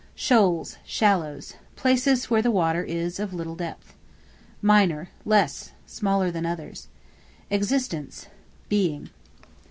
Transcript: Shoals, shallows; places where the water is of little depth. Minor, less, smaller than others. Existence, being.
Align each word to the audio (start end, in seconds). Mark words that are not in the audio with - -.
Shoals, 0.15 0.77
shallows; 0.83 1.57
places 1.75 2.27
where 2.27 2.41
the 2.41 2.49
water 2.49 2.83
is 2.83 3.19
of 3.19 3.35
little 3.35 3.55
depth. 3.55 3.93
Minor, 4.59 5.09
less, 5.25 5.73
smaller 5.85 6.31
than 6.31 6.43
others. 6.43 6.87
Existence, 7.51 8.25
being. 8.67 9.11